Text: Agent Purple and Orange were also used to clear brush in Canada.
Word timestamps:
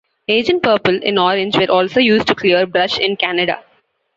Agent 0.27 0.63
Purple 0.63 0.99
and 1.05 1.19
Orange 1.19 1.55
were 1.57 1.69
also 1.69 1.99
used 1.99 2.25
to 2.25 2.33
clear 2.33 2.65
brush 2.65 2.97
in 2.97 3.15
Canada. 3.15 3.63